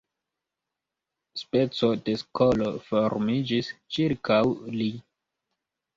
[1.41, 4.43] Speco de skolo formiĝis ĉirkaŭ
[4.81, 4.93] li.